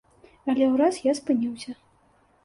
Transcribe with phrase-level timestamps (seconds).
[0.53, 1.75] Але ўраз я спыніўся.